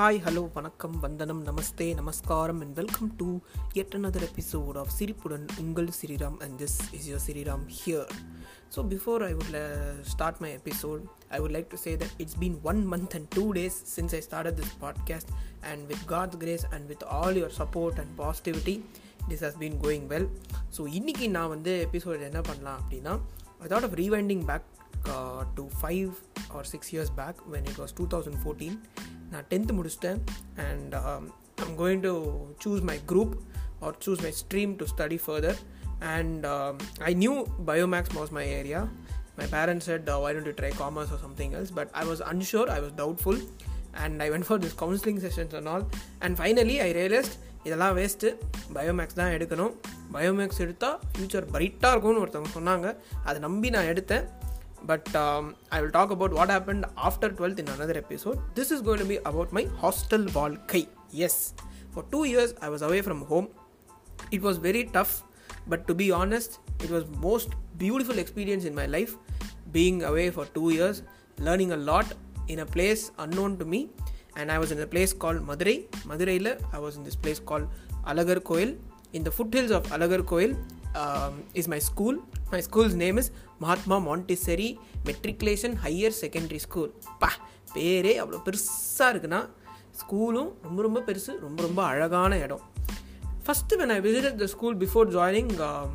Hi, 0.00 0.16
hello, 0.24 0.42
vanakkam, 0.56 0.92
vandanam, 1.02 1.38
namaste, 1.46 1.86
namaskaram, 1.98 2.58
and 2.64 2.74
welcome 2.80 3.08
to 3.20 3.26
yet 3.78 3.90
another 3.98 4.20
episode 4.28 4.76
of 4.82 4.88
Siripudan 4.88 5.42
Ungal 5.62 5.88
Siriram, 5.98 6.40
and 6.44 6.58
this 6.62 6.74
is 6.98 7.02
your 7.10 7.18
Siriram 7.18 7.62
here. 7.68 8.06
So, 8.74 8.82
before 8.82 9.18
I 9.28 9.34
would 9.38 9.54
uh, 9.54 10.02
start 10.12 10.40
my 10.44 10.52
episode, 10.52 11.02
I 11.30 11.40
would 11.42 11.52
like 11.56 11.68
to 11.74 11.76
say 11.84 11.96
that 11.96 12.10
it's 12.18 12.36
been 12.44 12.56
one 12.70 12.80
month 12.92 13.14
and 13.18 13.30
two 13.30 13.52
days 13.58 13.74
since 13.96 14.14
I 14.14 14.20
started 14.20 14.56
this 14.56 14.72
podcast, 14.84 15.26
and 15.64 15.86
with 15.86 16.02
God's 16.06 16.36
grace 16.44 16.64
and 16.72 16.88
with 16.88 17.02
all 17.02 17.32
your 17.32 17.50
support 17.50 17.98
and 17.98 18.16
positivity, 18.16 18.76
this 19.28 19.40
has 19.40 19.56
been 19.64 19.78
going 19.86 20.06
well. 20.14 20.26
So 20.76 20.82
இன்றைக்கி 20.98 21.28
நான் 21.36 21.52
வந்து 21.56 21.74
episode 21.88 22.26
என்ன 22.30 22.42
பண்ணலாம் 22.50 22.80
அப்படின்னா 22.82 23.14
I 23.64 23.68
thought 23.72 23.86
of 23.90 23.94
rewinding 24.02 24.44
back 24.52 24.64
uh, 25.12 25.42
to 25.56 25.64
five 25.78 26.10
or 26.56 26.68
six 26.74 26.90
years 26.94 27.14
back 27.22 27.40
when 27.54 27.66
it 27.70 27.80
was 27.84 27.96
two 27.98 28.06
thousand 28.14 28.40
fourteen 28.44 28.78
நான் 29.30 29.44
tenth 29.50 29.72
முடிச்சிட்டேன். 29.72 30.20
And 30.56 30.94
I'm 30.94 31.78
going 31.78 32.00
to 32.00 32.12
choose 32.64 32.80
my 32.80 33.00
group 33.08 33.32
or 33.80 33.96
choose 34.06 34.22
my 34.22 34.32
stream 34.42 34.76
to 34.76 34.84
study 34.96 35.18
further 35.26 35.58
and 35.98 36.46
I 36.98 37.14
knew 37.14 37.46
biomaths 37.66 38.14
was 38.14 38.30
my 38.30 38.48
area 38.48 38.88
my 39.36 39.48
parents 39.48 39.88
said 39.90 40.10
I 40.10 40.34
don't 40.34 40.36
don't 40.36 40.48
you 40.50 40.56
try 40.60 40.72
commerce 40.78 41.10
or 41.14 41.20
something 41.26 41.52
else? 41.58 41.70
But 41.76 41.88
i 41.92 42.06
was 42.06 42.20
I 42.22 42.68
i 42.68 42.80
was 42.80 42.92
doubtful. 42.96 43.38
And 43.92 44.22
i 44.22 44.30
went 44.30 44.42
for 44.42 44.62
this 44.62 44.74
counseling 44.74 45.18
sessions 45.20 45.52
and 45.52 45.66
all. 45.66 45.84
And 46.20 46.38
finally 46.40 46.76
இதெல்லாம் 47.64 47.96
waste 47.96 48.28
biomaths 48.74 49.14
தான் 49.14 49.30
எடுக்கணும். 49.30 49.72
Biomaths 50.12 50.58
எடுத்தால் 50.58 51.00
future 51.12 51.46
பிரைட்டாக 51.52 51.90
இருக்கும்னு 51.90 52.26
ஒருத்தவங்க 52.26 52.50
சொன்னாங்க. 52.54 52.96
அதை 53.24 53.40
நம்பி 53.40 53.70
நான் 53.70 53.84
எடுத்தேன். 53.84 54.28
but 54.84 55.14
um, 55.14 55.54
I 55.70 55.80
will 55.80 55.90
talk 55.90 56.10
about 56.10 56.32
what 56.32 56.48
happened 56.48 56.86
after 56.96 57.28
12th 57.28 57.58
in 57.58 57.68
another 57.68 57.96
episode. 57.96 58.40
This 58.54 58.70
is 58.70 58.80
going 58.80 58.98
to 58.98 59.04
be 59.04 59.16
about 59.18 59.52
my 59.52 59.64
hostel 59.78 60.24
Valkai. 60.24 60.86
Yes, 61.10 61.54
for 61.90 62.04
two 62.10 62.24
years 62.24 62.54
I 62.60 62.68
was 62.68 62.82
away 62.82 63.02
from 63.02 63.22
home. 63.22 63.48
It 64.30 64.42
was 64.42 64.58
very 64.58 64.84
tough, 64.84 65.22
but 65.66 65.86
to 65.88 65.94
be 65.94 66.10
honest, 66.10 66.58
it 66.82 66.90
was 66.90 67.06
most 67.18 67.54
beautiful 67.78 68.18
experience 68.18 68.64
in 68.64 68.74
my 68.74 68.86
life. 68.86 69.16
Being 69.72 70.02
away 70.02 70.30
for 70.30 70.46
two 70.46 70.70
years, 70.70 71.02
learning 71.38 71.72
a 71.72 71.76
lot 71.76 72.12
in 72.48 72.60
a 72.60 72.66
place 72.66 73.12
unknown 73.18 73.56
to 73.58 73.64
me, 73.64 73.90
and 74.36 74.50
I 74.50 74.58
was 74.58 74.72
in 74.72 74.80
a 74.80 74.86
place 74.86 75.12
called 75.12 75.46
Madurai. 75.46 75.88
Madurai, 76.04 76.60
I 76.72 76.78
was 76.78 76.96
in 76.96 77.04
this 77.04 77.16
place 77.16 77.38
called 77.38 77.68
Alagar 78.06 78.40
Koil. 78.40 78.76
In 79.12 79.24
the 79.24 79.30
foothills 79.30 79.70
of 79.72 79.84
Alagar 79.88 80.22
Koil, 80.22 80.56
um, 81.01 81.33
is 81.53 81.67
my 81.67 81.79
school 81.79 82.15
my 82.51 82.61
school's 82.61 82.95
name 83.03 83.17
is 83.17 83.27
mahatma 83.59 83.99
montessori 83.99 84.69
matriculation 85.09 85.73
higher 85.85 86.11
secondary 86.23 86.61
school 86.67 86.89
பா 87.19 87.31
பேரே 87.75 88.13
அவ்வளோ 88.21 88.39
பெருசாக 88.47 89.11
இருக்குன்னா 89.13 89.41
ஸ்கூலும் 90.01 90.49
ரொம்ப 90.67 90.79
ரொம்ப 90.81 90.99
பெருசு 90.99 91.31
ரொம்ப 91.39 91.61
ரொம்ப 91.61 91.81
அழகான 91.83 92.37
இடம் 92.37 92.63
first 93.47 93.71
when 93.79 93.91
i 93.95 93.99
visited 93.99 94.35
the 94.41 94.47
school 94.47 94.73
before 94.83 95.05
joining 95.15 95.49
um, 95.69 95.91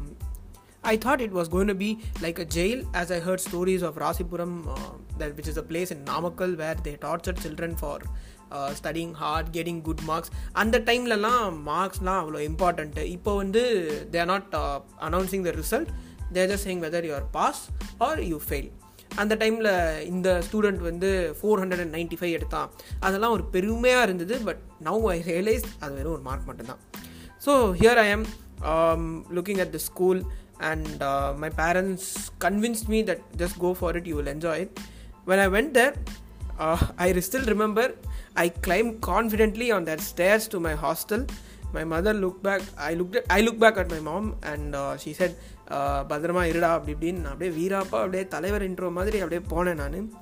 i 0.93 0.97
thought 0.97 1.21
it 1.27 1.33
was 1.39 1.49
going 1.55 1.71
to 1.73 1.75
be 1.75 1.89
like 2.25 2.39
a 2.45 2.47
jail 2.57 2.79
as 3.01 3.09
i 3.17 3.19
heard 3.27 3.41
stories 3.41 3.83
of 3.89 3.95
rasipuram 4.05 4.53
uh, 4.75 4.93
that 5.19 5.33
which 5.37 5.49
is 5.53 5.57
a 5.63 5.67
place 5.71 5.91
in 5.95 5.99
namakkal 6.11 6.53
where 6.61 6.77
they 6.87 6.95
tortured 7.07 7.39
children 7.45 7.73
for 7.83 7.97
studying 8.80 9.14
hard 9.14 9.50
getting 9.58 9.82
good 9.82 10.02
marks 10.02 10.32
அந்த 10.54 10.78
டைம்லலாம் 10.86 11.46
மார்க்ஸ்லாம் 11.72 12.20
அவ்வளோ 12.24 12.42
important 12.50 13.04
இப்போ 13.10 13.36
வந்து 13.36 13.64
they 14.12 14.20
are 14.20 14.32
not 14.34 14.56
announcing 15.00 15.46
the 15.50 15.54
result 15.62 15.92
there 16.34 16.50
just 16.52 16.68
saying 16.70 16.84
whether 16.86 17.08
you 17.10 17.14
are 17.14 17.30
pass 17.32 17.62
or 17.98 18.20
you 18.20 18.40
fail 18.48 18.70
அந்த 19.18 19.34
டைமில் 19.42 19.70
இந்த 20.06 20.30
student 20.48 20.82
வந்து 20.82 21.34
four 21.40 21.60
hundred 21.62 21.84
and 21.84 21.96
ninety 21.96 22.18
five 22.20 22.34
எடுத்தான். 22.38 22.70
அதெல்லாம் 23.00 23.32
ஒரு 23.32 23.44
பெருமையாக 23.44 24.04
இருந்தது 24.04 24.36
பட் 24.48 24.62
நவ் 24.82 25.06
ஐ 25.14 25.18
ரியலைஸ் 25.32 25.66
அது 25.80 25.94
வெறும் 25.96 26.16
ஒரு 26.18 26.22
மார்க் 26.22 26.48
மட்டும்தான். 26.50 26.82
So 27.46 27.52
here 27.82 27.98
I 27.98 28.08
am 28.16 28.26
looking 29.38 29.62
at 29.66 29.74
the 29.78 29.78
school 29.78 30.22
and 30.58 31.04
my 31.44 31.50
parents 31.62 32.10
convinced 32.46 32.90
me 32.90 33.04
that 33.04 33.24
just 33.36 33.58
go 33.58 33.72
for 33.80 33.98
it 34.00 34.08
you 34.12 34.16
will 34.16 34.34
enjoy 34.36 34.62
it 34.66 34.76
when 35.32 35.44
I 35.48 35.50
went 35.58 35.80
I 37.00 37.08
I 37.08 37.22
still 37.28 37.48
remember 37.54 37.92
I 38.36 38.52
still 38.52 38.64
remember 38.64 38.72
I 38.72 38.84
climbed 38.84 38.98
confidently 39.08 39.74
on 39.74 39.86
that 39.86 40.00
stairs 40.16 40.48
to 40.48 40.60
my 40.60 40.74
hostel. 40.74 41.26
My 41.74 41.84
mother 41.84 42.14
looked 42.14 42.44
back. 42.44 42.62
I 42.76 42.96
looked 42.96 43.16
at 43.16 43.24
I 43.26 43.48
looked 43.48 43.62
back 43.62 43.78
at 43.78 43.90
my 43.90 44.14
mom, 44.14 44.34
and 44.42 44.76
uh, 44.76 44.98
she 45.06 45.12
said, 45.18 45.36
uh, 45.68 46.06
"பத்திரமா 46.10 46.44
இருடா 46.44 46.62
அப்படி 46.62 46.98
இப்படின்னு. 46.98 47.20
நான் 47.20 47.32
அப்படியே 47.32 47.68
வீராப்பா 47.68 47.92
அப்படியே 47.92 48.28
தலைவர் 48.28 48.72
intro 48.72 48.92
மாதிரி 48.92 49.20
அப்படியே 49.20 49.48
போனேன் 49.50 49.76
நான். 49.76 50.14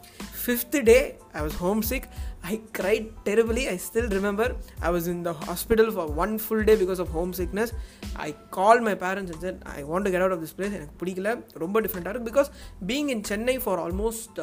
Fifth 0.45 0.83
day 0.83 1.17
I 1.31 1.41
was 1.41 1.51
homesick 1.81 2.03
I 2.41 2.63
cried 2.77 3.11
terribly 3.25 3.65
I 3.65 3.81
still 3.93 4.07
remember 4.07 4.53
I 4.79 4.93
was 4.93 5.07
in 5.07 5.21
the 5.21 5.35
hospital 5.45 5.93
for 5.93 6.07
one 6.07 6.39
full 6.47 6.63
day 6.63 6.75
because 6.75 6.99
of 6.99 7.09
homesickness 7.33 7.69
I 8.13 8.35
call 8.49 8.79
my 8.79 8.93
parents 8.93 9.15
and 9.15 9.39
said 9.39 9.61
I 9.63 9.83
want 9.83 10.01
to 10.01 10.11
get 10.11 10.19
out 10.19 10.31
of 10.31 10.39
this 10.39 10.59
place 10.59 10.73
எனக்கு 10.73 11.05
பிடிக்கல. 11.05 11.43
ரொம்ப 11.53 11.81
டிஃப்ரெண்ட்டாக 11.81 12.13
இருக்குது 12.13 12.43
because 12.43 12.45
being 12.87 13.07
in 13.07 13.23
Chennai 13.23 13.59
for 13.59 13.79
almost 13.79 14.39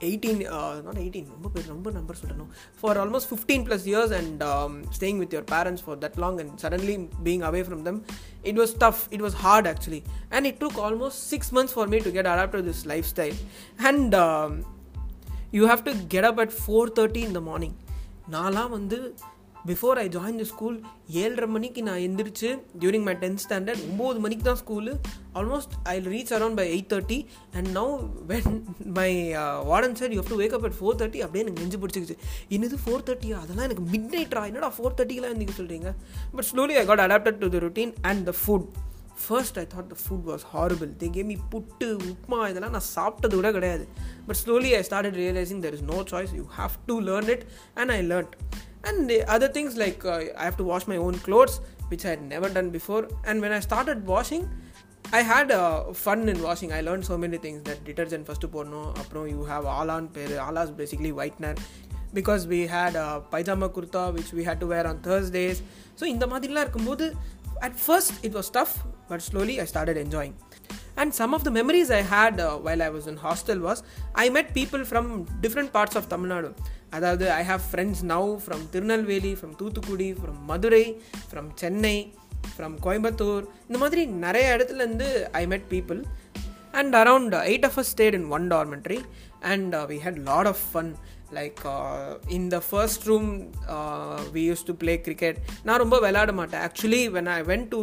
eighteen 0.00 0.40
not 0.84 1.00
eighteen 1.02 1.28
ரொம்ப 1.34 1.48
பேர் 1.48 1.66
ரொம்ப 1.66 1.90
number 1.90 2.18
சொல்லணும் 2.22 2.50
for 2.80 2.98
almost 2.98 3.28
fifteen 3.30 3.64
plus 3.68 3.86
years 3.90 4.14
and 4.18 4.42
staying 4.96 5.18
with 5.18 5.34
your 5.34 5.48
parents 5.54 5.84
for 5.86 5.98
that 5.98 6.18
long 6.18 6.38
and 6.38 6.54
suddenly 6.64 6.96
being 7.22 7.44
away 7.50 7.62
from 7.68 7.82
them 7.82 8.00
it 8.42 8.58
was 8.58 8.74
tough 8.78 9.02
it 9.10 9.24
was 9.24 9.36
hard 9.36 9.68
actually 9.72 10.02
and 10.30 10.46
it 10.46 10.60
took 10.60 10.80
almost 10.84 11.22
six 11.32 11.52
months 11.52 11.76
for 11.76 11.88
me 11.88 12.00
to 12.00 12.12
get 12.12 12.30
adapt 12.34 12.66
this 12.70 12.84
lifestyle 13.14 13.38
and 13.90 14.16
you 15.52 15.64
have 15.66 15.82
to 15.82 15.94
get 16.08 16.24
up 16.24 16.40
at 16.40 16.56
four 16.62 16.92
thirty 16.98 17.22
இந்த 17.22 17.40
morning 17.40 17.76
நான்லாம் 18.30 18.70
வந்து 18.70 18.98
before 19.68 19.98
I 20.02 20.06
join 20.16 20.38
the 20.40 20.44
school 20.50 20.76
ஏழரை 21.22 21.46
மணிக்கு 21.54 21.80
நான் 21.82 22.00
எந்திரிச்சு 22.06 22.48
during 22.80 23.06
my 23.08 23.14
tenth 23.22 23.42
standard 23.44 23.82
ஒம்பது 23.90 24.18
மணிக்கு 24.24 24.44
தான் 24.48 24.58
school 24.62 24.92
almost 25.40 25.74
I 25.92 25.94
reach 26.08 26.32
around 26.38 26.58
by 26.60 26.66
eight 26.74 26.90
thirty 26.92 27.18
and 27.56 27.68
now 27.78 27.92
when 28.30 28.50
my 28.98 29.08
warden 29.70 29.98
sir 30.00 30.12
you 30.14 30.20
have 30.22 30.32
to 30.34 30.38
wake 30.42 30.56
up 30.58 30.66
at 30.68 30.76
four 30.80 30.98
thirty 31.02 31.22
அப்படியே 31.26 31.44
எனக்கு 31.44 31.62
நெஞ்சு 31.62 31.80
பிடிச்சிக்கிச்சு. 31.82 32.16
என்னது 32.56 32.78
ஃபோர் 32.84 33.06
தேர்ட்டியா 33.10 33.38
அதெல்லாம் 33.44 33.66
எனக்கு 33.68 33.86
மிட் 33.94 34.10
நைட்ரா 34.14 34.42
என்னடா 34.50 34.70
ஃபோர் 34.76 34.96
தேர்ட்டிக்கெலாம் 34.98 35.32
எந்திரிக்க 35.34 35.54
சொல்கிறீங்க 35.60 35.90
but 36.34 36.48
slowly 36.50 36.76
I 36.82 36.84
got 36.90 37.04
adapted 37.06 37.40
to 37.44 37.48
the 37.54 37.60
routine 37.66 37.94
and 38.10 38.22
the 38.30 38.34
food 38.42 38.68
first 39.24 39.58
I 39.62 39.66
thought 39.74 39.90
the 39.92 39.96
food 40.04 40.26
was 40.30 40.44
horrible 40.54 40.92
they 41.02 41.08
came 41.16 41.28
me 41.32 41.38
puttu 41.52 41.88
upma 42.12 42.40
இதெல்லாம் 42.50 42.76
நான் 42.76 42.88
சாப்பிட்டது 42.96 43.34
கூட 43.40 43.50
கிடையாது. 43.52 43.84
But 44.28 44.40
slowly 44.42 44.70
I 44.78 44.82
started 44.90 45.18
realising 45.24 45.62
there 45.66 45.76
is 45.78 45.86
no 45.92 45.98
choice 46.12 46.32
you 46.40 46.46
have 46.60 46.76
to 46.86 46.96
learn 47.10 47.30
it 47.36 47.44
and 47.74 47.90
I 47.90 48.00
learnt 48.12 48.34
and 48.83 49.09
the 49.11 49.19
other 49.35 49.49
things 49.57 49.75
like 49.83 50.05
uh, 50.05 50.21
i 50.41 50.43
have 50.49 50.57
to 50.61 50.65
wash 50.71 50.85
my 50.93 50.97
own 51.05 51.15
clothes 51.27 51.55
which 51.91 52.05
i 52.05 52.11
had 52.15 52.23
never 52.33 52.49
done 52.57 52.69
before 52.77 53.03
and 53.23 53.41
when 53.41 53.53
i 53.57 53.61
started 53.69 54.05
washing 54.13 54.43
i 55.19 55.21
had 55.33 55.51
uh, 55.51 55.93
fun 56.05 56.29
in 56.33 56.39
washing 56.47 56.71
i 56.71 56.81
learned 56.81 57.05
so 57.11 57.17
many 57.23 57.37
things 57.45 57.59
that 57.67 57.79
detergent 57.89 58.25
first 58.29 58.45
போடணும் 58.55 58.89
அப்புறம் 59.01 59.27
you 59.27 59.41
have 59.51 59.65
alan 59.79 60.07
பேர் 60.15 60.33
alas 60.47 60.69
basically 60.81 61.11
whitener 61.19 61.55
because 62.13 62.43
we 62.53 62.59
had 62.75 62.95
a 63.05 63.07
pajama 63.33 63.69
kurta 63.69 64.03
which 64.15 64.31
we 64.37 64.43
had 64.49 64.59
to 64.63 64.67
wear 64.73 64.85
on 64.91 64.97
thursdays 65.07 65.57
so 65.93 66.05
இந்த 66.05 66.25
மாதிரிலாம் 66.27 66.65
இருக்கும்போது 66.65 67.15
at 67.67 67.73
first 67.87 68.11
it 68.27 68.33
was 68.39 68.47
tough 68.57 68.73
but 69.09 69.21
slowly 69.29 69.55
i 69.63 69.67
started 69.73 69.97
enjoying 70.05 70.35
and 70.95 71.13
some 71.19 71.33
of 71.37 71.41
the 71.43 71.51
memories 71.51 71.89
i 71.99 72.03
had 72.15 72.35
uh, 72.39 72.55
while 72.65 72.81
i 72.87 72.89
was 72.95 73.05
in 73.11 73.17
hostel 73.25 73.59
was 73.67 73.79
i 74.23 74.29
met 74.29 74.47
people 74.59 74.83
from 74.91 75.05
different 75.45 75.71
parts 75.77 75.95
of 75.99 76.05
tamil 76.13 76.31
nadu 76.35 76.49
அதாவது 76.96 77.24
I 77.40 77.42
have 77.50 77.64
friends 77.70 78.02
now 78.12 78.28
from 78.44 78.64
Tirunelveli 78.74 79.32
from 79.40 79.54
Thoothukudi 79.60 80.08
from 80.20 80.38
Madurai 80.50 80.84
from 81.30 81.48
Chennai 81.62 81.96
from 82.54 82.76
Coimbatore. 82.86 83.44
இந்த 83.68 83.78
மாதிரி 83.82 84.02
நிறைய 84.26 84.46
இடத்துலேருந்து 84.56 85.08
I 85.40 85.42
met 85.52 85.66
people 85.74 86.00
and 86.80 86.94
around 87.00 87.34
eight 87.50 87.66
of 87.68 87.78
us 87.82 87.90
stayed 87.94 88.16
in 88.18 88.28
one 88.36 88.46
dormitory 88.54 89.00
and 89.52 89.74
we 89.90 89.98
had 90.04 90.20
lot 90.30 90.48
of 90.52 90.62
fun 90.70 90.92
like 91.38 91.60
in 92.36 92.48
the 92.54 92.58
first 92.68 93.04
room 93.10 93.28
we 94.34 94.42
used 94.50 94.64
to 94.70 94.74
play 94.82 94.94
cricket 95.06 95.38
நான் 95.66 95.82
ரொம்ப 95.84 95.98
விளையாட 96.06 96.32
மாட்டேன். 96.40 96.64
Actually 96.68 97.02
when 97.16 97.30
I 97.36 97.40
went 97.52 97.70
to 97.74 97.82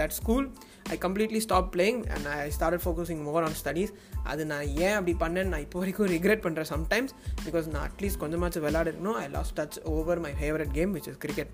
that 0.00 0.16
school 0.20 0.46
I 0.94 0.98
completely 1.00 1.40
stop 1.46 1.68
playing 1.76 2.00
and 2.14 2.26
I 2.34 2.50
start 2.56 2.82
focusing 2.84 3.22
more 3.28 3.44
on 3.48 3.56
studies 3.62 3.92
அது 4.24 4.42
நான் 4.52 4.66
ஏன் 4.86 4.96
அப்படி 4.98 5.14
பண்ணேன்னு 5.24 5.52
நான் 5.54 5.64
இப்போ 5.66 5.78
வரைக்கும் 5.78 6.10
ரிக்ரெட் 6.16 6.42
பண்ணுறேன் 6.46 6.70
சம்டைம்ஸ் 6.74 7.12
பிகாஸ் 7.46 7.68
நான் 7.74 7.84
அட்லீஸ்ட் 7.88 8.20
கொஞ்சமாச்சும் 8.22 8.64
விளையாடிருக்கணும். 8.66 9.18
I 9.24 9.26
lost 9.36 9.60
touch 9.60 9.78
over 9.94 10.20
my 10.26 10.32
favourite 10.40 10.72
game 10.78 10.94
which 10.96 11.08
is 11.12 11.20
cricket 11.26 11.52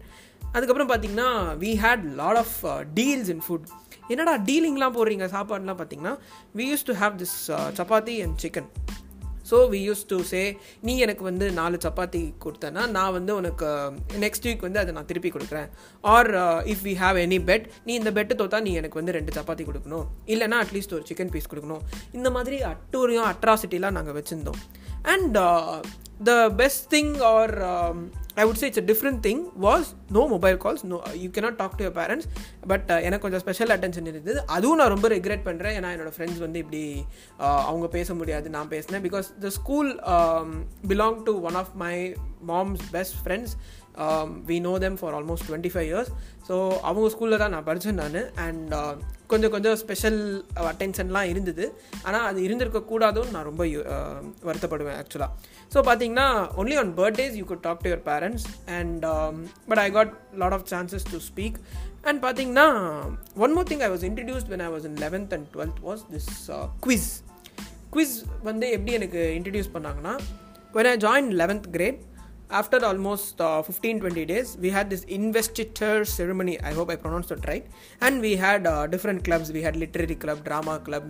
அதுக்கப்புறம் 0.52 0.90
பார்த்தீங்கன்னா 0.90 1.28
we 1.64 1.72
had 1.84 2.04
lot 2.22 2.40
of 2.44 2.56
deals 2.98 3.30
in 3.34 3.42
food 3.48 3.66
என்னடா 4.08 4.34
டீலிங்லாம் 4.48 4.96
போடுறீங்க? 4.98 5.26
சாப்பாடுலாம் 5.36 5.78
பார்த்தீங்கன்னா 5.80 6.14
we 6.56 6.66
used 6.72 6.86
to 6.90 6.94
have 7.02 7.16
this 7.22 7.36
chapati 7.80 8.16
and 8.24 8.38
chicken 8.44 8.70
so 9.50 9.56
we 9.72 9.80
used 9.88 10.02
to 10.12 10.18
say 10.30 10.42
நீ 10.86 10.92
எனக்கு 11.04 11.24
வந்து 11.28 11.46
நாலு 11.58 11.76
சப்பாத்தி 11.84 12.22
கொடுத்தேன்னா 12.44 12.82
நான் 12.96 13.14
வந்து 13.18 13.32
உனக்கு 13.40 13.66
um, 13.80 13.94
நெக்ஸ்ட் 14.24 14.46
வீக் 14.48 14.66
வந்து 14.66 14.80
அதை 14.82 14.92
நான் 14.96 15.08
திருப்பி 15.10 15.30
கொடுக்குறேன். 15.36 15.68
Or 16.04 16.30
if 16.72 16.84
we 16.88 16.94
have 17.02 17.18
any 17.24 17.40
bet 17.50 17.66
நீ 17.86 17.94
இந்த 18.00 18.12
பெட்டு 18.18 18.38
தோத்தா 18.40 18.60
நீ 18.66 18.72
எனக்கு 18.80 19.00
வந்து 19.00 19.16
ரெண்டு 19.18 19.34
சப்பாத்தி 19.38 19.66
கொடுக்கணும். 19.70 20.06
இல்லைனா 20.34 20.58
அட்லீஸ்ட் 20.64 20.96
ஒரு 20.98 21.06
சிக்கன் 21.10 21.32
பீஸ் 21.34 21.50
கொடுக்கணும். 21.52 21.84
இந்த 22.18 22.30
மாதிரி 22.36 22.58
அட்டூரியம் 22.72 23.30
அட்ராசிட்டிலாம் 23.32 23.98
நாங்கள் 23.98 24.18
வச்சுருந்தோம். 24.20 24.60
And 25.14 25.38
the 26.28 26.32
uh, 26.36 26.48
best 26.62 26.86
thing 26.96 27.14
or 27.34 27.56
I 28.40 28.44
would 28.48 28.60
say 28.60 28.66
it's 28.70 28.82
a 28.82 28.86
different 28.90 29.20
thing 29.26 29.42
was 29.66 29.88
no 30.16 30.22
mobile 30.34 30.58
calls 30.64 30.84
no 30.92 30.98
you 31.22 31.28
cannot 31.36 31.58
talk 31.62 31.76
to 31.78 31.84
your 31.86 31.96
parents 32.00 32.28
but 32.72 32.90
எனக்கு 33.06 33.24
கொஞ்சம் 33.24 33.42
ஸ்பெஷல் 33.44 33.72
அட்டென்ஷன் 33.76 34.08
இருந்தது. 34.12 34.38
அதுவும் 34.56 34.78
நான் 34.80 34.92
ரொம்ப 34.94 35.08
ரெக்ரெட் 35.16 35.44
பண்ணுறேன் 35.48 35.76
ஏன்னா 35.78 35.90
என்னோட 35.96 36.12
ஃப்ரெண்ட்ஸ் 36.16 36.42
வந்து 36.46 36.60
இப்படி 36.64 36.84
uh, 37.46 37.60
அவங்க 37.70 37.88
பேச 37.96 38.14
முடியாது 38.20 38.54
நான் 38.56 38.72
பேசினேன். 38.74 39.04
Because 39.08 39.28
the 39.46 39.50
school 39.58 39.90
belong 40.92 41.18
to 41.28 41.34
one 41.50 41.58
of 41.62 41.74
my 41.84 41.96
mom's 42.52 42.86
best 42.96 43.18
friends 43.24 43.54
we 44.48 44.56
know 44.68 44.72
them 44.86 44.96
for 45.00 45.14
almost 45.18 45.46
twenty 45.50 45.70
five 45.74 45.88
years 45.90 46.10
so 46.48 46.56
அவங்க 46.88 47.06
ஸ்கூலில் 47.14 47.42
தான் 47.42 47.54
நான் 47.56 47.68
படித்தேன் 47.68 48.02
நான். 48.04 48.18
அண்ட் 48.46 48.74
கொஞ்சம் 49.26 49.50
கொஞ்சம் 49.50 49.76
ஸ்பெஷல் 49.76 50.18
அட்டென்ஷன்லாம் 50.70 51.28
இருந்தது. 51.32 51.64
ஆனால் 52.02 52.26
அது 52.26 52.40
இருந்திருக்கக்கூடாதுன்னு 52.46 53.34
நான் 53.36 53.48
ரொம்ப 53.50 53.64
வருத்தப்படுவேன் 54.48 54.98
ஆக்சுவலாக 55.00 55.30
ஸோ 55.74 55.80
பார்த்தீங்கன்னா 55.88 56.26
only 56.56 56.76
on 56.78 56.92
birthdays 56.96 57.34
you 57.40 57.44
could 57.44 57.60
talk 57.60 57.82
to 57.82 57.90
your 57.90 58.04
parents 58.10 58.46
and 58.78 59.04
but 59.68 59.78
I 59.78 59.88
got 59.90 60.12
lot 60.34 60.52
of 60.52 60.66
chances 60.70 61.06
to 61.10 61.20
speak 61.30 61.58
and 62.02 62.20
பார்த்தீங்கன்னா 62.24 62.66
one 63.36 63.52
more 63.52 63.68
thing 63.72 63.84
I 63.86 63.90
was 63.90 64.04
introduced 64.10 64.50
when 64.54 64.64
I 64.66 64.70
was 64.72 64.84
in 64.84 64.98
eleventh 65.04 65.32
and 65.32 65.48
twelfth 65.54 65.80
was 65.88 66.04
this 66.14 66.30
quiz 66.80 67.10
quiz 67.92 68.16
வந்து 68.42 68.68
எப்படி 68.70 68.92
எனக்கு 68.92 69.22
introduce 69.38 69.72
பண்ணாங்கன்னா 69.74 70.14
when 70.74 70.90
I 70.92 70.96
join 70.96 71.30
eleventh 71.42 71.68
grade 71.70 72.00
after 72.50 72.84
almost 72.84 73.40
fifteen 73.66 73.98
twenty 74.00 74.24
days 74.24 74.50
days 74.56 74.74
had 74.76 74.90
this 74.92 75.04
this 75.06 75.16
investiture 75.18 75.96
I 76.68 76.72
hope 76.72 76.78
hope 76.78 76.90
i 76.90 76.96
pronounced 76.96 77.30
it 77.30 77.46
right 77.46 77.64
and 78.00 78.20
we 78.20 78.36
had 78.36 78.66
uh, 78.66 78.86
different 78.86 79.24
clubs 79.24 79.52
we 79.52 79.62
had 79.62 79.76
literary 79.76 80.14
club 80.14 80.38
drama 80.44 80.74
club 80.78 81.04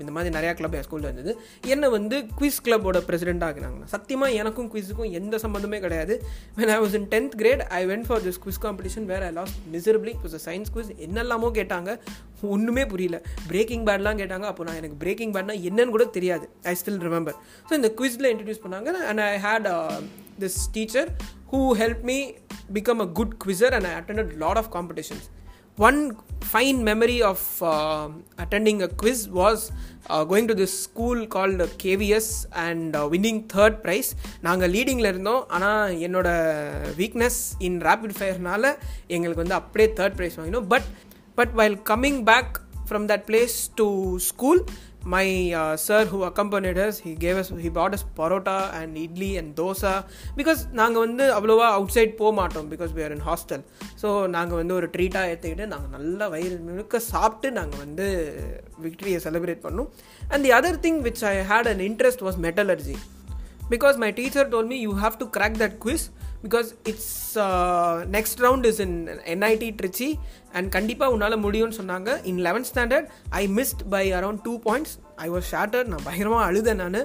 இந்த 0.00 0.12
மாதிரி 0.12 0.34
நிறையா 0.36 0.52
club 0.52 0.74
N 0.74 0.82
ஸ்கூலில் 0.82 1.08
இருந்தது 1.10 1.32
என்னை 1.66 1.88
வந்து 1.88 2.26
quiz 2.40 2.60
கிளப்போட 2.62 3.00
பிரசிடென்ட்டாக 3.08 3.52
ஆகினாங்க 3.52 3.84
சத்தியமாக 3.84 4.30
எனக்கும் 4.32 4.68
குவிஸுக்கும் 4.74 5.10
எந்த 5.12 5.38
சம்மந்தமே 5.38 5.80
கிடையாது 5.80 6.22
when 6.56 6.68
I 6.68 6.78
was 6.84 6.94
in 6.94 7.08
tenth 7.14 7.34
grade 7.34 7.64
I 7.70 7.86
went 7.86 8.08
for 8.10 8.22
this 8.22 8.40
quiz 8.44 8.62
competition 8.66 9.04
where 9.04 9.22
I 9.22 9.32
lost 9.32 9.58
miserably 9.72 10.14
it 10.18 10.38
science 10.40 10.72
quiz 10.76 10.92
என்னெல்லாமோ 10.98 11.50
கேட்டாங்க 11.50 11.98
ஒன்றுமே 12.42 12.84
புரியல 12.86 13.18
பிரேக்கிங் 13.48 13.84
பேட்லாம் 13.86 14.18
கேட்டாங்க 14.18 14.42
அப்போ 14.42 14.64
நான் 14.64 14.74
எனக்கு 14.74 14.96
பிரேக்கிங் 14.96 15.34
பேட்னா 15.36 15.56
என்னன்னு 15.70 15.90
கூட 15.90 16.04
தெரியாது 16.04 16.50
ஐ 16.62 16.76
ஸ்டில் 16.82 17.00
ரிமெம்பர் 17.00 17.36
ஸோ 17.70 17.72
இந்த 17.72 17.88
குவிஸில் 18.00 18.30
இன்ட்ரடியூஸ் 18.32 18.64
பண்ணாங்க 18.66 18.92
and 19.10 19.20
I 19.20 19.38
had 19.38 19.68
this 20.40 20.60
teacher 20.72 21.08
who 21.52 21.60
help 21.74 22.02
me 22.02 22.32
become 22.74 23.00
a 23.00 23.06
good 23.06 23.34
quizzer 23.46 23.72
and 23.72 23.84
I 23.84 23.92
attended 23.92 24.36
lot 24.36 24.56
of 24.56 24.72
competitions 24.72 25.26
one 25.78 26.16
fine 26.52 26.78
memory 26.82 27.22
of 27.22 27.40
uh, 27.60 28.08
attending 28.38 28.82
a 28.82 28.88
quiz 28.88 29.28
was 29.28 29.70
uh, 30.10 30.24
going 30.24 30.46
to 30.48 30.54
this 30.54 30.82
school 30.82 31.26
called 31.26 31.60
winning 33.12 33.40
third 33.54 33.78
prize 33.82 34.10
நாங்கள் 34.40 34.70
லீடிங்கில் 34.70 35.10
இருந்தோம். 35.12 35.48
ஆனால் 35.48 35.92
என்னோட 35.92 36.28
weakness 36.96 37.40
in 37.58 37.78
rapid 37.80 38.16
ஃபயர்னால 38.18 38.74
எங்களுக்கு 39.06 39.42
வந்து 39.44 39.54
அப்படியே 39.54 39.92
third 39.96 40.16
prize 40.20 40.38
வாங்கினோம். 40.38 40.66
But 40.66 40.82
but 41.34 41.52
while 41.56 41.78
coming 41.90 42.22
back 42.24 42.60
from 42.88 43.06
that 43.12 43.26
place 43.26 43.56
to 43.74 44.18
school 44.18 44.64
my 45.06 45.26
sir 45.50 45.78
sir 45.78 46.00
who 46.10 46.18
accompanied 46.24 46.78
us 46.78 46.96
he 46.98 47.12
gave 47.14 47.38
bought 47.74 47.94
us 47.94 48.04
parotta 48.16 48.56
and 48.70 48.96
idli 48.96 49.30
and 49.36 49.60
idli 49.60 49.92
because 50.36 50.60
நாங்கள் 50.72 51.02
வந்து 51.06 51.24
அவ்வளோவா 51.32 51.66
out 51.70 51.90
side 51.90 52.14
போக 52.16 52.32
மாட்டோம் 52.32 52.68
because 52.70 52.92
we 52.92 53.02
are 53.02 53.10
in 53.10 53.24
hostel 53.26 53.62
so 54.02 54.10
நாங்கள் 54.26 54.56
வந்து 54.56 54.74
ஒரு 54.74 54.86
ட்ரீட்டாக 54.86 55.32
ஏற்றிக்கிட்டு 55.32 55.66
நாங்கள் 55.66 55.90
நல்லா 55.90 56.28
வயிறு 56.28 56.58
முழுக்க 56.58 57.00
சாப்பிட்டு 57.08 57.50
நாங்கள் 57.50 57.78
வந்து 57.78 58.06
விக்டரியை 58.82 59.20
செலிப்ரேட் 59.26 59.62
பண்ணோம் 59.62 59.90
and 60.28 60.44
the 60.44 60.52
other 60.52 60.80
thing 60.80 61.00
which 61.00 61.24
I 61.24 61.34
had 61.52 61.66
an 61.66 61.84
interest 61.90 62.24
was 62.28 62.40
metallurgy 62.48 62.96
because 63.70 63.96
my 63.96 64.10
teacher 64.12 64.48
told 64.48 64.66
me 64.66 64.78
you 64.78 64.94
have 65.04 65.16
to 65.18 65.28
crack 65.38 65.58
that 65.62 65.76
quiz 65.84 66.06
because 66.46 66.68
its 66.90 67.14
next 68.16 68.42
round 68.46 68.66
is 68.70 68.80
in 68.86 68.96
NIT 69.34 69.70
Trichy 69.80 70.08
and 70.56 70.68
கண்டிப்பாக 70.76 71.14
உன்னால் 71.14 71.42
முடியும்னு 71.46 71.78
சொன்னாங்க. 71.80 72.10
In 72.30 72.40
eleventh 72.46 72.68
standard 72.72 73.08
I 73.40 73.42
missed 73.58 73.82
by 73.94 74.04
around 74.18 74.42
two 74.48 74.54
points 74.68 74.94
I 75.24 75.28
was 75.34 75.48
shattered 75.54 75.86
நான் 75.92 76.04
பயங்கரமாக 76.08 76.44
அழுதேன் 76.50 76.80
நான். 76.84 77.00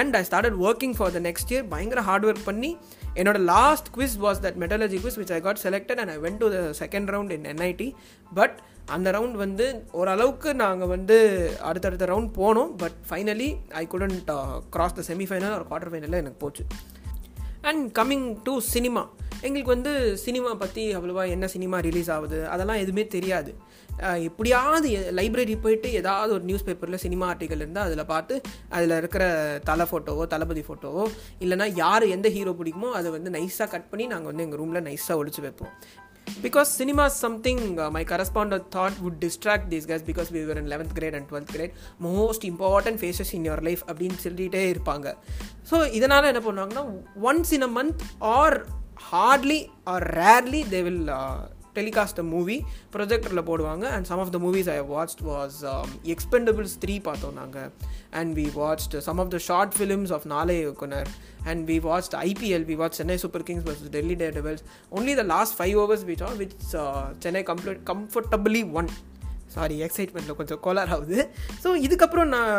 And 0.00 0.16
I 0.20 0.22
started 0.30 0.58
working 0.68 0.96
for 0.98 1.14
the 1.16 1.22
next 1.28 1.52
year 1.54 1.66
பயங்கர 1.74 2.02
hard 2.10 2.26
work 2.30 2.44
பண்ணி 2.50 2.72
என்னோட 3.20 3.38
last 3.54 3.88
quiz 3.96 4.18
was 4.26 4.42
that 4.44 4.58
metallurgy 4.64 4.98
quiz 5.04 5.18
which 5.22 5.32
I 5.38 5.40
got 5.46 5.62
selected 5.66 6.00
and 6.02 6.12
I 6.16 6.18
went 6.26 6.40
to 6.44 6.50
the 6.56 6.60
second 6.82 7.10
round 7.14 7.34
in 7.38 7.48
NIT 7.54 7.88
but 8.40 8.56
அந்த 8.94 9.08
round 9.16 9.36
வந்து 9.42 9.66
ஓரளவுக்கு 10.00 10.50
நாங்கள் 10.62 10.90
வந்து 10.94 11.16
அடுத்தடுத்த 11.68 12.06
round 12.12 12.32
போனோம். 12.40 12.70
But 12.82 12.96
finally 13.10 13.50
I 13.82 13.84
couldn't 13.92 14.30
cross 14.76 14.96
the 14.98 15.04
semifinal 15.10 15.54
ஒரு 15.58 15.66
குவார்டர் 15.70 15.92
ஃபைனலில் 15.94 16.20
எனக்கு 16.22 16.40
போச்சு. 16.44 16.64
அண்ட் 17.70 17.98
கம்மிங் 17.98 18.28
டு 18.42 18.54
சினிமா 18.74 19.02
எங்களுக்கு 19.46 19.74
வந்து 19.74 19.92
சினிமா 20.24 20.50
பற்றி 20.54 20.82
அவ்வளோவா 20.96 21.22
என்ன 21.34 21.46
சினிமா 21.54 21.78
ரிலீஸ் 21.86 22.10
ஆகுது? 22.10 22.38
அதெல்லாம் 22.54 22.80
எதுவுமே 22.84 23.04
தெரியாது. 23.14 23.52
எப்படியாவது 24.26 24.88
லைப்ரரி 25.18 25.54
போயிட்டு 25.60 25.88
ஏதாவது 25.92 26.32
ஒரு 26.32 26.44
நியூஸ் 26.44 26.64
பேப்பரில் 26.64 27.02
சினிமா 27.04 27.34
ஆர்டிக்கல் 27.34 27.62
இருந்தால் 27.62 27.88
அதில் 27.88 28.10
பார்த்து 28.12 28.34
அதில் 28.68 28.94
இருக்கிற 28.96 29.24
தலை 29.64 29.86
ஃபோட்டோவோ 29.90 30.24
தளபதி 30.26 30.62
ஃபோட்டோவோ 30.68 31.04
இல்லைனா 31.40 31.66
யார் 31.76 32.06
எந்த 32.16 32.28
ஹீரோ 32.36 32.54
பிடிக்குமோ 32.60 32.90
அதை 33.00 33.10
வந்து 33.10 33.30
நைஸாக 33.30 33.68
கட் 33.68 33.90
பண்ணி 33.90 34.06
நாங்கள் 34.06 34.30
வந்து 34.32 34.44
எங்கள் 34.44 34.60
ரூமில் 34.62 34.86
நைஸாக 34.88 35.18
ஒழிச்சு 35.20 35.40
வைப்போம். 35.40 35.72
Because 36.42 36.68
cinema 36.70 37.04
is 37.06 37.14
something 37.14 37.58
uh, 37.78 37.90
my 37.90 38.02
correspondent 38.04 38.64
thought 38.70 38.94
would 39.00 39.16
distract 39.20 39.64
these 39.70 39.86
guys 39.86 40.02
because 40.02 40.28
we 40.30 40.44
were 40.44 40.56
in 40.60 40.66
11th 40.66 40.94
grade 40.98 41.14
and 41.14 41.28
12th 41.28 41.52
grade 41.54 41.72
most 41.98 42.44
important 42.44 42.98
phases 42.98 43.30
in 43.32 43.44
your 43.44 43.60
life 43.68 43.82
அப்படின்னு 43.88 44.18
சொல்லிகிட்டே 44.26 44.62
இருப்பாங்க 44.74 45.08
ஸோ 45.70 45.78
இதனால் 45.92 46.30
என்ன 46.32 46.42
பண்ணுவாங்கன்னா 46.48 46.84
once 47.30 47.52
in 47.58 47.66
a 47.68 47.70
month 47.78 48.02
or 48.36 48.56
hardly 49.10 49.60
or 49.92 50.06
rarely 50.20 50.62
they 50.74 50.82
will 50.88 51.02
telecast 51.76 52.16
the 52.16 52.22
movie 52.22 52.56
ப்ரொஜெக்டரில் 52.92 53.44
போடுவாங்க 53.46 53.84
and 53.94 54.06
some 54.06 54.18
of 54.18 54.30
the 54.30 54.38
movies 54.38 54.68
I 54.68 54.78
watch 54.86 55.22
was 55.22 55.58
Expendables 56.14 56.74
three 56.84 56.96
பார்த்தோம் 57.00 57.34
நாங்கள் 57.34 57.70
and 58.10 58.32
we 58.34 58.46
watch 58.54 58.96
some 59.00 59.18
of 59.18 59.30
the 59.30 59.38
short 59.38 59.74
films 59.74 60.12
of 60.12 60.26
நாளே 60.26 60.56
இயக்குனர் 60.58 61.10
and 61.44 61.62
we 61.70 61.78
watch 61.80 62.16
IPL 62.22 62.66
we 62.66 62.74
watch 62.74 62.94
Chennai 62.94 63.16
Super 63.16 63.42
Kings 63.42 63.64
versus 63.64 63.88
Delhi 63.90 64.14
day 64.14 64.28
Only 64.32 64.56
only 64.90 65.14
the 65.14 65.22
last 65.22 65.56
five 65.58 65.74
overs 65.74 66.04
which 66.04 66.22
on 66.22 66.36
which 66.36 66.54
Chennai 67.18 67.42
complete 67.42 67.80
comfortably 67.86 68.62
won 68.72 68.90
sorry 69.46 69.76
எக்ஸைட்மெண்ட்டில் 69.82 70.36
கொஞ்சம் 70.36 70.60
கோலார் 70.62 70.92
ஆகுது 70.92 71.18
so 71.64 71.70
இதுக்கப்புறம் 71.86 72.24
நான் 72.26 72.52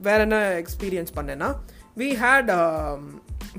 வேற 0.00 0.18
என்ன 0.22 0.38
experience 0.62 1.12
பண்ணேன்னா 1.14 1.48
we 2.00 2.08
had 2.22 2.50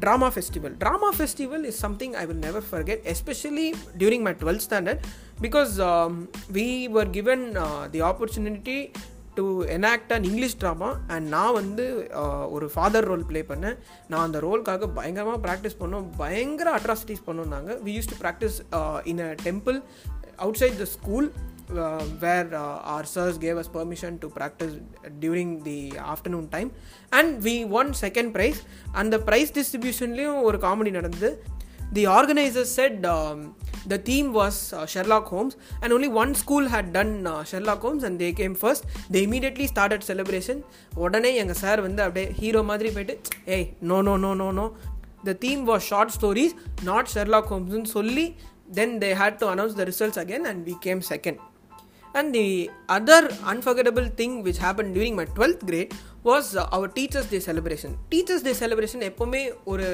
drama 0.03 0.27
festival 0.35 0.75
drama 0.83 1.09
festival 1.17 1.65
is 1.71 1.79
something 1.85 2.13
I 2.21 2.25
will 2.29 2.43
never 2.45 2.67
forget 2.71 3.01
especially 3.13 3.67
during 4.01 4.25
my 4.27 4.33
twelfth 4.43 4.65
standard 4.67 5.03
because 5.45 5.73
we 6.57 6.67
were 6.97 7.11
given 7.17 7.43
the 7.95 8.01
opportunity 8.11 8.77
to 9.37 9.45
enact 9.75 10.11
an 10.15 10.25
English 10.29 10.57
drama 10.61 10.89
and 11.13 11.27
நான் 11.35 11.53
வந்து 11.53 11.85
ஒரு 12.55 12.65
father 12.73 13.07
role 13.11 13.27
play 13.29 13.41
பண்ணேன். 13.51 13.77
நான் 14.07 14.25
அந்த 14.25 14.39
ரோல்க்காக 14.47 14.89
பயங்கரமாக 14.97 15.39
practice 15.45 15.79
பண்ணோம். 15.79 16.07
பயங்கர 16.17 16.67
atrocities 16.79 17.23
பண்ணோம் 17.27 17.53
நாங்கள் 17.55 17.79
we 17.85 17.93
use 17.97 18.11
to 18.11 18.17
practise 18.23 18.57
in 19.11 19.23
a 19.27 19.31
temple 19.47 19.79
outside 20.61 20.77
the 20.83 20.87
school 20.97 21.27
Where 22.20 22.48
our 22.94 23.08
church 23.14 23.38
gave 23.38 23.58
us 23.58 23.72
permission 23.74 24.16
to 24.18 24.28
practice 24.36 24.74
during 25.20 25.54
the 25.62 25.78
afternoon 26.14 26.48
time 26.50 26.70
and 27.12 27.32
we 27.42 27.56
won 27.80 27.90
second 28.04 28.32
prize 28.36 28.60
அந்த 28.94 29.18
price 29.28 29.54
டிஸ்ட்ரிபியூஷன்லேயும் 29.58 30.40
ஒரு 30.42 30.58
காமெடி 30.58 30.92
நடந்தது 30.98 31.30
the 31.92 32.04
organiser 32.18 32.70
said 32.78 33.00
the 33.86 33.98
theme 33.98 34.32
was 34.32 34.72
uh, 34.72 34.84
Sherlock 34.84 35.26
Holmes, 35.26 35.56
and 35.82 35.92
only 35.92 36.08
one 36.08 36.34
school 36.34 36.66
had 36.66 36.92
done 36.92 37.26
uh, 37.26 37.42
Sherlock 37.42 37.80
Holmes, 37.80 38.02
and 38.02 38.18
they 38.18 38.32
came 38.32 38.54
first. 38.54 38.84
They 39.10 39.22
immediately 39.24 39.66
started 39.66 40.02
celebration. 40.02 40.56
உடனே 41.04 41.30
எங்கள் 41.42 41.60
sir 41.62 41.80
வந்து 41.80 42.02
அப்படியே 42.02 42.26
hero 42.40 42.62
மாதிரி 42.70 42.88
போயிட்டு 42.96 43.14
ஏய் 43.56 43.66
no 43.90 43.98
no 44.08 44.14
no 44.24 44.32
no 44.42 44.48
no 44.58 44.66
the 45.24 45.34
theme 45.44 45.62
was 45.70 45.86
short 45.90 46.14
stories 46.16 46.54
not 46.90 47.10
Sherlock 47.14 47.50
ஹோம்ஸ்னு 47.54 47.90
சொல்லி 47.96 48.26
then 48.78 48.94
they 49.04 49.10
had 49.22 49.38
to 49.42 49.48
announce 49.54 49.76
the 49.80 49.86
results 49.92 50.20
again 50.24 50.46
and 50.52 50.62
we 50.68 50.76
came 50.86 51.02
second 51.12 51.40
And 52.14 52.34
the 52.34 52.70
other 52.88 53.20
unforgettable 53.44 54.06
thing 54.20 54.42
which 54.42 54.58
happened 54.58 54.94
during 54.94 55.14
my 55.14 55.24
12th 55.24 55.66
grade 55.66 55.94
was 56.22 56.56
uh, 56.56 56.66
our 56.72 56.88
Teachers 56.88 57.26
Day 57.26 57.40
celebration. 57.40 57.98
Teachers 58.10 58.42
Day 58.42 58.54
celebration 58.62 59.00
எப்போவுமே 59.00 59.42
ஒரு 59.64 59.88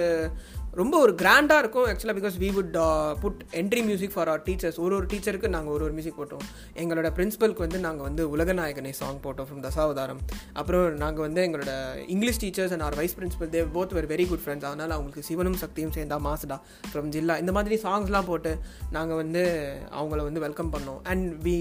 ரொம்ப 0.74 0.96
ஒரு 1.00 1.14
கிராண்டாக 1.22 1.62
இருக்கும் 1.62 1.88
ஆக்சுவலாக 1.92 2.16
because 2.18 2.36
we 2.42 2.50
would 2.58 2.76
put 3.22 3.40
entry 3.52 3.82
music 3.86 4.14
for 4.14 4.28
our 4.28 4.44
teachers 4.48 4.78
ஒரு 4.86 4.94
ஒரு 4.96 5.06
டீச்சருக்கு 5.12 5.48
நாங்கள் 5.48 5.74
ஒரு 5.74 5.84
ஒரு 5.84 5.94
மியூசிக் 5.94 6.18
போட்டோம். 6.20 6.44
எங்களோட 6.82 7.08
பிரின்ஸிபலுக்கு 7.18 7.64
வந்து 7.66 7.80
நாங்கள் 7.80 8.06
வந்து 8.08 8.24
உலகநாயகனை 8.36 8.92
சாங் 9.00 9.20
போட்டோம் 9.24 9.48
ஃப்ரம் 9.50 9.64
தசாவதாரம். 9.66 10.20
அப்புறம் 10.54 10.94
நாங்கள் 11.04 11.26
வந்து 11.28 11.42
எங்களோட 11.48 11.74
English 12.08 12.42
teachers 12.44 12.72
and 12.72 12.82
our 12.82 12.96
vice 12.96 13.16
principal 13.20 13.52
they 13.56 13.64
both 13.78 13.96
very 13.98 14.10
very 14.14 14.28
good 14.28 14.44
friends 14.46 14.68
அதனால் 14.70 14.94
அவங்களுக்கு 14.98 15.24
சிவனும் 15.30 15.58
சக்தியும் 15.64 15.94
சேர்ந்தா 15.98 16.20
மாசுடா 16.28 16.60
ஃப்ரம் 16.92 17.10
ஜில்லா 17.16 17.38
இந்த 17.38 17.52
மாதிரி 17.52 17.78
சாங்ஸ்லாம் 17.86 18.30
போட்டு 18.32 18.54
நாங்கள் 18.98 19.20
வந்து 19.24 19.44
அவங்கள 20.02 20.22
வந்து 20.30 20.46
வெல்கம் 20.46 20.72
பண்ணோம். 20.76 21.02
And 21.04 21.28
we 21.48 21.58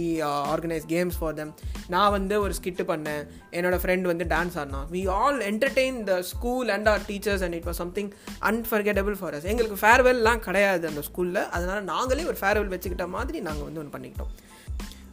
organise 0.55 0.87
games 0.95 1.19
for 1.21 1.35
them 1.41 1.55
நான் 1.97 2.11
வந்து 2.11 2.41
ஒரு 2.45 2.55
ஸ்கிட்டு 2.61 2.87
பண்ணேன். 2.93 3.25
என்னோடய 3.59 3.81
ஃப்ரெண்ட் 3.85 4.09
வந்து 4.13 4.25
டான்ஸ் 4.35 4.59
ஆடினா. 4.63 4.83
We 4.95 5.03
all 5.19 5.41
entertain 5.51 5.99
the 6.13 6.23
school 6.33 6.69
and 6.77 6.89
our 6.95 7.05
teachers 7.11 7.45
and 7.49 7.59
it 7.61 7.69
was 7.71 7.83
something 7.85 8.13
unforget 8.53 8.97
unforgettable 8.99 9.19
for 9.21 9.35
us 9.35 9.45
எங்களுக்கு 9.45 9.77
ஃபேர்வெல்லாம் 9.83 10.39
கிடையாது 10.39 10.89
அந்த 10.89 11.03
ஸ்கூலில் 11.09 11.49
அதனால் 11.49 11.85
நாங்களே 11.85 12.25
ஒரு 12.25 12.39
ஃபேர்வெல் 12.41 12.73
வச்சுக்கிட்ட 12.75 13.09
மாதிரி 13.09 13.41
நாங்கள் 13.41 13.65
வந்து 13.65 13.81
ஒன்று 13.81 13.95
பண்ணிக்கிட்டோம். 13.97 14.33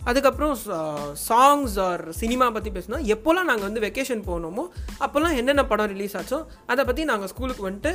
அதுக்கப்புறம் 0.04 0.56
சாங்ஸ் 1.28 1.76
ஆர் 1.80 2.12
சினிமா 2.12 2.52
பற்றி 2.52 2.70
பேசினா 2.70 3.00
எப்போல்லாம் 3.16 3.44
நாங்கள் 3.44 3.68
வந்து 3.70 3.80
வெக்கேஷன் 3.80 4.22
போனோமோ 4.28 4.64
அப்போல்லாம் 5.00 5.36
என்னென்ன 5.36 5.66
படம் 5.66 5.88
ரிலீஸ் 5.88 6.16
ஆச்சோ 6.16 6.40
அதை 6.66 6.86
பற்றி 6.86 7.04
நாங்கள் 7.04 7.28
ஸ்கூலுக்கு 7.28 7.70
வந்துட்டு 7.70 7.94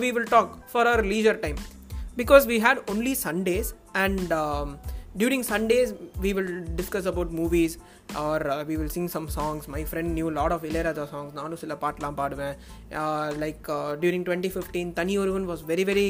we 0.00 0.10
will 0.12 0.30
talk 0.30 0.54
for 0.72 0.86
our 0.86 1.04
leisure 1.04 1.40
time 1.40 1.58
because 2.16 2.46
we 2.46 2.58
had 2.66 2.82
only 2.90 3.12
Sundays 3.12 3.70
and 3.92 4.32
during 5.20 5.42
sundays 5.42 5.94
we 6.20 6.32
will 6.32 6.50
discuss 6.74 7.04
about 7.06 7.30
movies 7.30 7.72
or 8.22 8.38
uh, 8.48 8.64
we 8.68 8.76
will 8.76 8.88
sing 8.88 9.08
some 9.08 9.28
songs. 9.28 9.68
My 9.68 9.84
friend 9.84 10.14
knew 10.14 10.28
a 10.30 10.36
lot 10.38 10.52
of 10.56 10.62
Ilaiyaraaja 10.68 11.04
songs 11.12 11.34
நானும் 11.38 11.60
சில 11.62 11.74
பாட்டெலாம் 11.82 12.16
பாடுவேன் 12.20 12.54
like 13.42 13.68
during 14.02 14.24
twenty 14.28 14.50
fifteen 14.54 14.90
Thani 14.98 15.14
Oruvan 15.22 15.46
was 15.50 15.62
very 15.72 15.84
very 15.90 16.08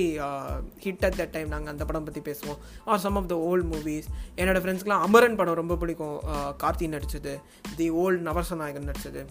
hit 0.84 1.04
at 1.08 1.18
that 1.20 1.34
time 1.36 1.50
நாங்கள் 1.54 1.72
அந்த 1.74 1.84
படம் 1.90 2.06
பற்றி 2.08 2.22
பேசுவோம். 2.30 2.60
Or 2.90 3.02
some 3.06 3.18
of 3.20 3.28
the 3.32 3.38
old 3.50 3.68
movies 3.72 4.08
என்னோடய 4.40 4.62
ஃப்ரெண்ட்ஸ்க்குலாம் 4.64 5.04
அமரன் 5.08 5.38
படம் 5.40 5.60
ரொம்ப 5.62 5.76
பிடிக்கும். 5.82 6.16
Uh, 6.32 6.50
கார்த்தி 6.62 6.88
நடித்தது 6.94 7.34
தி 7.80 7.88
ஓல்டு 8.04 8.22
நவரசநாயகன் 8.30 8.88
நடித்தது 8.90 9.22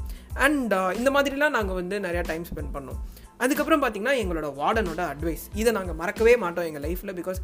அண்ட் 0.45 0.73
uh, 0.81 0.91
இந்த 0.99 1.11
மாதிரிலாம் 1.17 1.57
நாங்கள் 1.59 1.79
வந்து 1.81 1.97
நிறையா 2.07 2.25
டைம் 2.31 2.47
ஸ்பெண்ட் 2.51 2.73
பண்ணோம். 2.77 3.01
அதுக்கப்புறம் 3.43 3.81
பார்த்திங்கன்னா 3.83 4.15
எங்களோட 4.23 4.47
வார்டனோட 4.59 5.01
அட்வைஸ் 5.11 5.45
இதை 5.59 5.71
நாங்கள் 5.77 5.97
மறக்கவே 6.01 6.33
மாட்டோம் 6.43 6.67
எங்கள் 6.69 6.83
லைஃப்பில் 6.87 7.15
because 7.19 7.39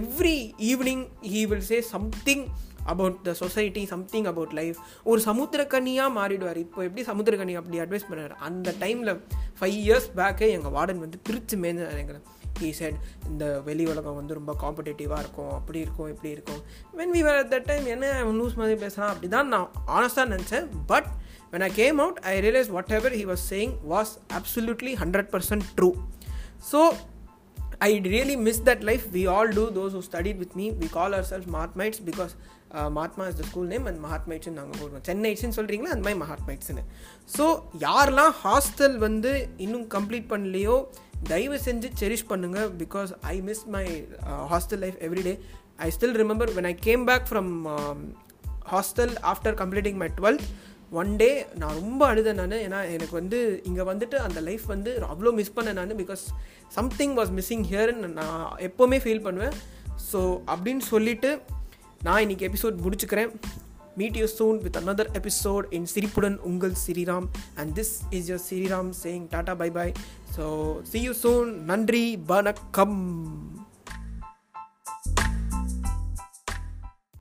every 0.00 0.38
evening 0.70 1.04
he 1.32 1.42
will 1.50 1.68
say 1.72 1.80
something 1.80 2.44
about 2.92 3.16
the 3.26 3.32
society 3.42 3.82
something 3.92 4.26
about 4.30 4.54
life 4.58 4.78
ஒரு 5.10 5.20
சமுத்திரக்கண்ணியாக 5.28 6.10
மாறிடுவார். 6.18 6.58
இப்போ 6.64 6.80
எப்படி 6.84 7.04
சமுத்திரக்கண்ணி 7.10 7.54
அப்படி 7.60 7.80
அட்வைஸ் 7.84 8.08
பண்ணுறாரு 8.10 8.34
அந்த 8.48 8.74
டைமில் 8.82 9.12
ஃபைவ் 9.60 9.76
இயர்ஸ் 9.84 10.08
பேக்கே 10.18 10.48
எங்கள் 10.56 10.74
வார்டன் 10.76 11.04
வந்து 11.04 11.18
பிரித்து 11.28 11.56
மேய்ந்து 11.56 11.86
எங்களை. 12.02 12.20
ஹீ 12.60 12.70
செட் 12.78 12.98
இந்த 13.28 13.44
வெளி 13.64 13.84
உலகம் 13.92 14.18
வந்து 14.18 14.36
ரொம்ப 14.38 14.52
காம்படேட்டிவாக 14.62 15.22
இருக்கும். 15.24 15.50
அப்படி 15.58 15.78
இருக்கும் 15.84 16.10
இப்படி 16.12 16.30
இருக்கும். 16.36 16.60
When 16.98 17.12
we 17.16 17.22
were 17.26 17.40
that 17.54 17.66
time 17.70 17.86
என்ன 17.94 18.12
நியூஸ் 18.38 18.58
மாதிரி 18.60 18.76
பேசுகிறான் 18.84 19.12
அப்படி 19.12 19.28
தான் 19.36 19.50
நான் 19.54 19.68
ஆனஸ்டாக 19.96 20.26
நினச்சேன். 20.34 20.68
But 20.92 21.08
when 21.52 21.66
I 21.68 21.70
came 21.82 21.98
out 22.04 22.20
I 22.32 22.34
realise 22.46 22.70
whatever 22.98 23.16
he 23.20 23.24
was 23.32 23.44
saying 23.52 23.74
was 23.92 24.12
absolutely 24.40 24.94
hundred 25.02 25.30
percent 25.34 25.66
true 25.78 25.90
so 26.70 26.80
I 27.78 28.00
really 28.00 28.36
miss 28.36 28.62
that 28.62 28.80
life 28.80 29.04
we 29.12 29.22
all 29.28 29.52
to 29.52 29.64
those 29.70 29.92
who 29.92 30.02
studied 30.10 30.36
with 30.36 30.54
me 30.54 30.70
we 30.70 30.88
call 30.88 31.12
our 31.12 31.26
Mahatmites 31.26 31.52
Mahatmites 31.52 32.02
because 32.04 32.34
Mahatma 32.88 33.28
is 33.28 33.36
the 33.36 33.42
school 33.42 33.66
name 33.66 33.84
and 33.84 34.04
Mahatmites 34.04 34.48
நாங்கள் 34.50 34.78
போடுவோம். 34.80 35.04
சென்னைட்ஸ்னு 35.06 35.56
சொல்கிறீங்களா 35.56 35.92
அந்த 35.96 36.04
மாதிரி 36.08 36.20
மகாத்மைட்ஸ்னு 36.24 36.84
so 37.36 37.60
யாரெல்லாம் 37.78 38.34
hostel 38.42 38.98
வந்து 38.98 39.48
இன்னும் 39.56 39.88
complete 39.88 40.28
பண்ணலையோ 40.30 40.84
தயவு 41.28 41.58
செஞ்சு 41.64 41.90
செரிஷ் 41.98 42.26
பண்ணுங்க 42.26 42.70
because 42.78 43.12
I 43.20 43.40
miss 43.40 43.66
my 43.66 44.06
hostel 44.50 44.78
life 44.78 44.98
everyday 45.00 45.38
I 45.76 45.90
still 45.90 46.16
remember 46.16 46.52
when 46.52 46.64
I 46.64 46.74
came 46.74 47.04
back 47.04 47.22
from 47.30 47.66
hostel 48.70 49.14
after 49.22 49.54
completing 49.54 49.94
my 49.94 50.08
twelfth 50.16 50.46
one 50.90 51.16
day 51.16 51.46
நான் 51.60 51.78
ரொம்ப 51.80 52.02
அழுதேன் 52.12 52.40
நான். 52.40 52.52
ஏன்னா 52.66 52.80
எனக்கு 52.96 53.14
வந்து 53.20 53.62
இங்கே 53.64 53.82
வந்துட்டு 53.82 54.16
அந்த 54.26 54.40
லைஃப் 54.40 54.66
வந்து 54.66 54.92
அவ்வளோ 55.12 55.32
மிஸ் 55.38 55.54
பண்ணேன் 55.56 55.78
நான் 55.80 56.00
பிகாஸ் 56.02 56.24
சம்திங் 56.78 57.14
வாஸ் 57.18 57.32
மிஸ்ஸிங் 57.38 57.66
ஹியர்னு 57.72 58.08
நான் 58.20 58.40
எப்போவுமே 58.68 59.00
ஃபீல் 59.04 59.24
பண்ணுவேன். 59.28 59.56
ஸோ 60.10 60.20
அப்படின்னு 60.54 60.84
சொல்லிவிட்டு 60.92 61.32
நான் 62.02 62.22
இன்றைக்கி 62.26 62.46
எபிசோட் 62.50 62.82
முடிச்சுக்கிறேன். 62.86 63.32
Meet 64.00 64.16
you 64.20 64.26
soon 64.38 64.58
with 64.64 64.78
another 64.80 65.10
episode 65.20 65.66
in 65.76 65.86
சிரிப்புடன் 65.92 66.38
உங்கள் 66.50 66.74
Sriram 66.84 67.28
and 67.60 67.72
this 67.78 67.94
is 68.18 68.28
your 68.32 68.42
Sriram 68.48 68.90
saying 69.02 69.26
tata 69.34 69.54
bye 69.62 69.70
bye 69.78 69.92
so 70.36 70.46
see 70.90 71.00
you 71.06 71.14
soon 71.22 71.52
நன்றி 71.70 72.16
வணக்கம் 72.32 72.98